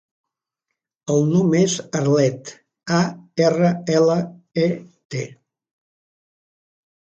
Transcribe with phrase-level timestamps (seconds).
[1.15, 2.55] El nom és Arlet:
[3.01, 3.03] a,
[3.49, 4.17] erra, ela,
[4.65, 4.67] e,
[5.19, 5.25] te.